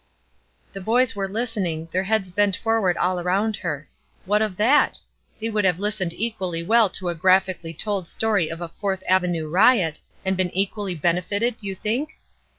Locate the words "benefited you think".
10.95-12.17